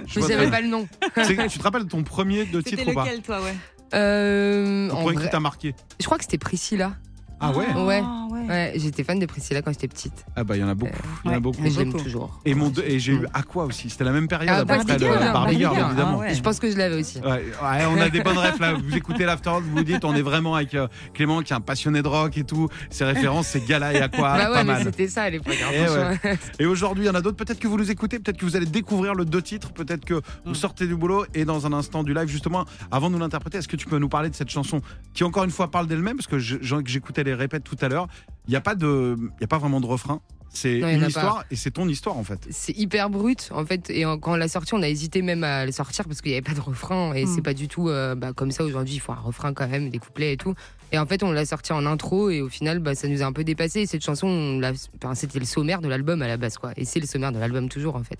[0.08, 0.88] je savais pas le nom.
[1.28, 3.54] Tu te rappelles de ton premier de titre C'était ou pas lequel, toi, ouais
[3.94, 6.94] Euh, Le en premier qui t'a marqué je crois que c'était Priscilla.
[7.40, 8.02] Ah ouais Ouais.
[8.48, 8.74] Ouais.
[8.76, 10.26] J'étais fan de Priscilla quand j'étais petite.
[10.36, 10.92] Ah bah il y en a beaucoup.
[11.26, 11.62] Il y en a beaucoup.
[11.62, 12.04] Mais je l'aime beaucoup.
[12.04, 12.40] toujours.
[12.46, 13.90] Et, mon et j'ai eu Aqua aussi.
[13.90, 14.98] C'était la même période Ah, à peu Barbie près.
[15.00, 16.18] le- Girl, évidemment.
[16.18, 16.34] ah ouais.
[16.36, 17.20] Je pense que je l'avais aussi.
[17.20, 18.74] Ouais, ouais, on a des bonnes refs là.
[18.74, 21.62] Vous écoutez l'Afterworld, vous vous dites, on est vraiment avec euh, Clément qui est un
[21.62, 22.70] passionné de rock et tout.
[22.90, 24.84] Ses références, c'est Gala et Aqua, bah pas ouais, mais mal.
[24.84, 25.56] c'était ça à l'époque.
[25.64, 26.14] hein,
[26.60, 26.64] Eh.
[26.64, 27.38] Et aujourd'hui, il y en a d'autres.
[27.38, 30.22] Peut-être que vous nous écoutez, peut-être que vous allez découvrir le deux titres, peut-être que
[30.46, 33.58] vous sortez du boulot et dans un instant du live, justement, avant de nous l'interpréter,
[33.58, 34.82] est-ce que tu peux nous parler de cette chanson
[35.14, 38.08] qui, encore une fois, parle d'elle-même Parce que j'écoutais les répètes tout à l'heure.
[38.48, 40.22] Il n'y a, pas de- il y a pas vraiment de refrain.
[40.50, 42.48] C'est une histoire et c'est ton histoire en fait.
[42.50, 45.44] C'est hyper brut en fait et en- quand on l'a sorti on a hésité même
[45.44, 47.28] à le sortir parce qu'il n'y avait pas de refrain et Mm.
[47.36, 49.90] c'est pas du tout euh, bah, comme ça aujourd'hui il faut un refrain quand même
[49.90, 50.56] des couplets et tout
[50.94, 53.26] et en fait on l'a sorti en intro et au final bah, ça nous a
[53.26, 54.60] un peu dépassé et cette chanson
[55.04, 57.40] enfin, c'était le sommaire de l'album à la base quoi et c'est le sommaire de
[57.40, 58.20] l'album toujours en fait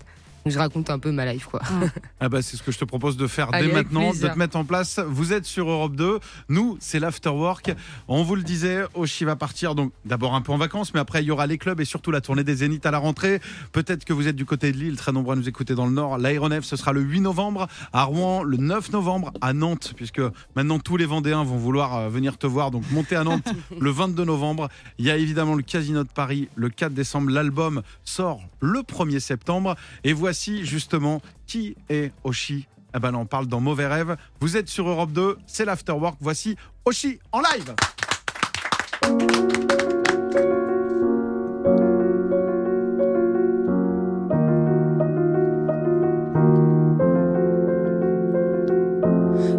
[0.50, 1.60] je raconte un peu ma life quoi
[2.20, 4.38] Ah bah c'est ce que je te propose de faire Allez, dès maintenant, de te
[4.38, 5.00] mettre en place.
[5.06, 7.74] Vous êtes sur Europe 2, nous c'est l'afterwork.
[8.08, 11.22] On vous le disait, Oshi va partir donc d'abord un peu en vacances, mais après
[11.22, 13.40] il y aura les clubs et surtout la tournée des Zéniths à la rentrée.
[13.72, 15.92] Peut-être que vous êtes du côté de Lille, très nombreux à nous écouter dans le
[15.92, 16.18] Nord.
[16.18, 20.20] L'aéronef ce sera le 8 novembre, à Rouen le 9 novembre, à Nantes, puisque
[20.54, 23.48] maintenant tous les Vendéens vont vouloir euh, venir te voir, donc montez à Nantes
[23.80, 24.68] le 22 novembre.
[24.98, 27.30] Il y a évidemment le Casino de Paris le 4 décembre.
[27.30, 29.76] L'album sort le 1er septembre.
[30.04, 32.66] Et voici justement qui est Oshi.
[32.94, 34.16] Eh ben, on parle dans Mauvais Rêve.
[34.40, 36.16] Vous êtes sur Europe 2, c'est l'Afterwork.
[36.20, 37.74] Voici Oshi en live.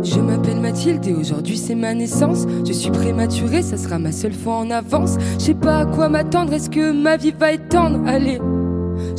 [0.02, 2.46] Je m'appelle Mathilde et aujourd'hui c'est ma naissance.
[2.66, 5.18] Je suis prématurée, ça sera ma seule fois en avance.
[5.34, 8.40] Je sais pas à quoi m'attendre, est-ce que ma vie va être tendre Allez,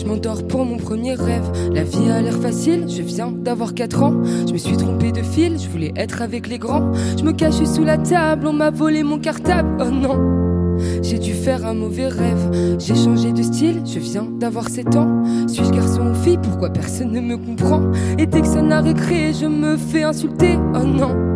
[0.01, 1.51] je m'endors pour mon premier rêve.
[1.73, 4.15] La vie a l'air facile, je viens d'avoir 4 ans.
[4.47, 6.93] Je me suis trompée de fil, je voulais être avec les grands.
[7.19, 9.77] Je me cachais sous la table, on m'a volé mon cartable.
[9.81, 10.79] Oh non!
[11.03, 12.79] J'ai dû faire un mauvais rêve.
[12.79, 15.23] J'ai changé de style, je viens d'avoir 7 ans.
[15.47, 16.39] Suis-je garçon ou fille?
[16.43, 17.83] Pourquoi personne ne me comprend?
[18.19, 20.57] Et dès que ça n'a récré, je me fais insulter.
[20.75, 21.30] Oh non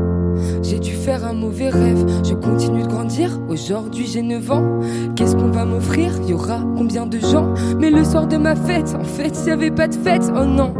[0.62, 4.80] j'ai dû faire un mauvais rêve, je continue de grandir, aujourd'hui j'ai 9 ans.
[5.16, 6.12] Qu'est-ce qu'on va m'offrir?
[6.26, 7.54] Y aura combien de gens?
[7.78, 10.72] Mais le soir de ma fête, en fait, y avait pas de fête, oh non.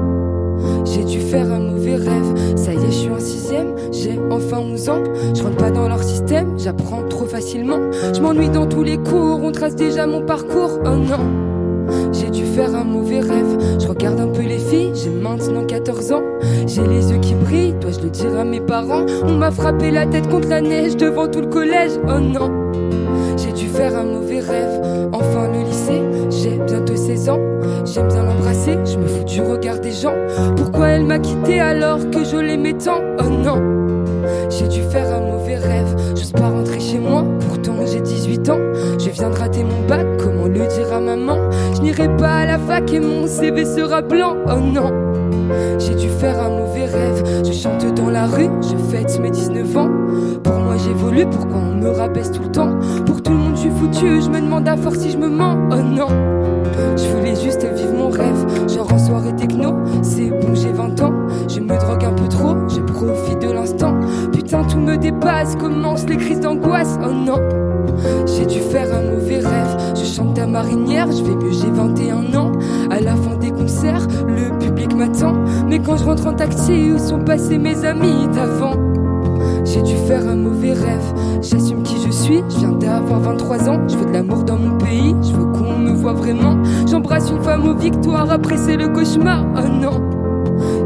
[0.85, 4.59] J'ai dû faire un mauvais rêve, ça y est, je suis en sixième, j'ai enfin
[4.59, 5.03] 11 ans.
[5.35, 7.79] Je rentre pas dans leur système, j'apprends trop facilement.
[8.15, 11.25] Je m'ennuie dans tous les cours, on trace déjà mon parcours, oh non.
[12.13, 13.44] J'ai dû faire un mauvais rêve,
[15.35, 16.23] maintenant 14 ans.
[16.67, 19.05] J'ai les yeux qui brillent, dois-je le dire à mes parents?
[19.25, 22.73] On m'a frappé la tête contre la neige devant tout le collège, oh non.
[23.37, 27.41] J'ai dû faire un mauvais rêve, enfin le lycée, j'ai bientôt 16 ans.
[27.85, 30.15] J'aime bien l'embrasser, je me fous du regard des gens.
[30.57, 33.01] Pourquoi elle m'a quitté alors que je l'aimais tant?
[33.19, 33.61] Oh non.
[34.51, 38.61] J'ai dû faire un mauvais rêve, j'ose pas rentrer chez moi, pourtant j'ai 18 ans.
[38.99, 41.51] Je viens de rater mon bac, comment le dire à maman?
[41.75, 45.14] Je n'irai pas à la fac et mon CV sera blanc, oh non
[45.79, 47.23] J'ai dû faire un mauvais rêve.
[47.45, 49.91] Je chante dans la rue, je fête mes 19 ans.
[50.43, 52.71] Pour moi j'évolue, pourquoi on me rabaisse tout le temps
[53.07, 55.29] Pour tout le monde je suis foutu, je me demande à force si je me
[55.29, 55.57] mens.
[55.71, 56.09] Oh non,
[56.97, 58.69] je voulais juste vivre mon rêve.
[58.69, 61.13] Genre en soirée techno, c'est bon, j'ai 20 ans.
[61.49, 63.95] Je me drogue un peu trop, je profite de l'instant.
[64.33, 66.99] Putain, tout me dépasse, commence les crises d'angoisse.
[67.05, 67.39] Oh non.
[68.27, 69.95] J'ai dû faire un mauvais rêve.
[69.95, 72.53] Je chante à marinière, je vais mieux, j'ai 21 ans.
[72.91, 74.74] À la fin des concerts, le public
[75.69, 78.75] Mais quand je rentre en taxi, où sont passés mes amis d'avant?
[79.65, 81.15] J'ai dû faire un mauvais rêve.
[81.43, 83.81] J'assume qui je suis, je viens d'avoir 23 ans.
[83.89, 86.57] Je veux de l'amour dans mon pays, je veux qu'on me voit vraiment.
[86.89, 89.45] J'embrasse une femme aux victoires, après c'est le cauchemar.
[89.57, 90.01] Oh non!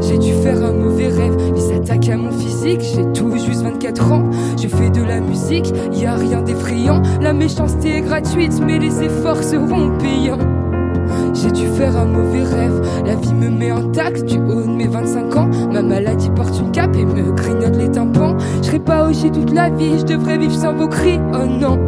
[0.01, 4.11] J'ai dû faire un mauvais rêve, il s'attaque à mon physique, j'ai tout juste 24
[4.11, 4.23] ans,
[4.59, 9.03] je fais de la musique, y a rien d'effrayant, la méchanceté est gratuite, mais les
[9.03, 10.39] efforts seront payants.
[11.41, 14.67] J'ai dû faire un mauvais rêve, la vie me met en taxe du haut de
[14.67, 18.35] mes 25 ans, ma maladie porte une cape et me grignote les tympans.
[18.61, 21.79] Je serai pas au toute la vie, je devrais vivre sans vos cris, oh non.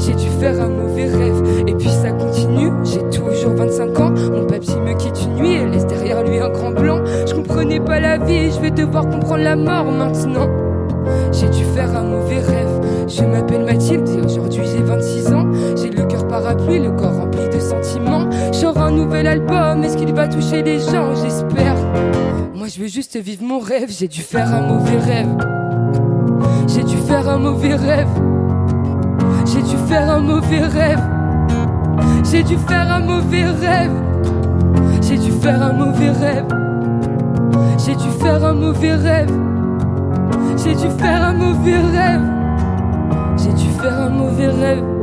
[0.00, 2.72] J'ai dû faire un mauvais rêve, et puis ça continue.
[2.82, 6.50] J'ai toujours 25 ans, mon papy me quitte une nuit et laisse derrière lui un
[6.50, 6.98] grand blanc.
[7.28, 10.48] Je comprenais pas la vie, je vais devoir comprendre la mort maintenant.
[11.30, 12.80] J'ai dû faire un mauvais rêve.
[13.06, 15.46] Je m'appelle Mathilde et aujourd'hui j'ai 26 ans.
[15.76, 16.04] J'ai le
[16.34, 18.28] parapluie, le corps rempli de sentiments.
[18.52, 21.14] J'aurai un nouvel album, est-ce qu'il va toucher les gens?
[21.14, 21.76] J'espère.
[22.54, 25.28] Moi je veux juste vivre mon rêve, j'ai dû faire un mauvais rêve.
[26.66, 28.08] J'ai dû faire un mauvais rêve.
[29.46, 31.02] J'ai dû faire un mauvais rêve.
[32.28, 33.92] J'ai dû faire un mauvais rêve.
[35.06, 36.46] J'ai dû faire un mauvais rêve.
[37.78, 39.30] J'ai dû faire un mauvais rêve.
[40.56, 42.22] J'ai dû faire un mauvais rêve.
[43.36, 44.93] J'ai dû faire un mauvais rêve.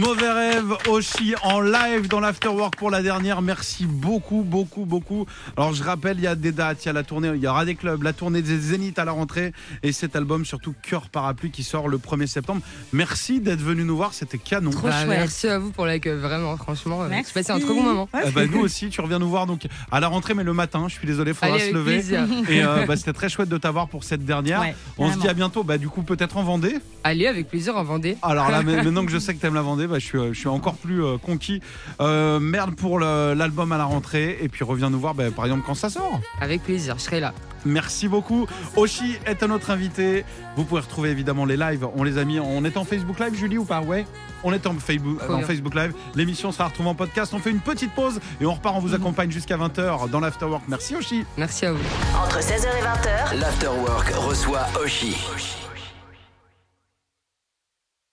[0.00, 3.42] Mauvais rêve, Oshi en live dans l'Afterwork pour la dernière.
[3.42, 5.26] Merci beaucoup, beaucoup, beaucoup.
[5.58, 7.46] Alors je rappelle, il y a des dates, il y a la tournée, il y
[7.46, 11.10] aura des clubs, la tournée des Zénith à la rentrée et cet album surtout Cœur
[11.10, 12.62] Parapluie qui sort le 1er septembre.
[12.94, 14.70] Merci d'être venu nous voir, c'était canon.
[14.82, 17.02] Bah, merci à vous pour l'accueil, vraiment, franchement.
[17.02, 18.08] Euh, j'ai passé un très bon moment.
[18.26, 20.86] Eh ben, nous aussi, tu reviens nous voir donc à la rentrée, mais le matin.
[20.88, 22.02] Je suis désolé, faudra se lever.
[22.48, 24.64] Et euh, bah, c'était très chouette de t'avoir pour cette dernière.
[24.96, 25.62] On se dit à bientôt.
[25.62, 26.78] Bah, du coup, peut-être en Vendée.
[27.04, 28.16] Allez, avec plaisir en Vendée.
[28.22, 29.89] Alors là, maintenant que je sais que t'aimes la Vendée.
[29.90, 31.60] Bah, je, suis, encore plus euh, conquis.
[32.00, 34.38] Euh, merde pour l'album à la rentrée.
[34.40, 36.20] Et puis reviens nous voir, bah, par exemple, quand ça sort.
[36.40, 37.34] Avec plaisir, je serai là.
[37.64, 38.46] Merci beaucoup.
[38.76, 40.24] Oshi est un autre invité.
[40.56, 41.86] Vous pouvez retrouver évidemment les lives.
[41.96, 42.40] On les a mis.
[42.40, 43.80] On est en Facebook Live, Julie, ou pas?
[43.82, 44.06] Ouais.
[44.42, 45.92] On est en Facebook, en Facebook Live.
[46.14, 47.34] L'émission sera retrouvée en podcast.
[47.34, 48.76] On fait une petite pause et on repart.
[48.76, 49.02] On vous mhm.
[49.02, 50.62] accompagne jusqu'à 20h dans l'Afterwork.
[50.68, 51.24] Merci, Oshi.
[51.36, 51.84] Merci à vous.
[52.16, 55.16] Entre 16h et 20h, l'Afterwork reçoit Oshi.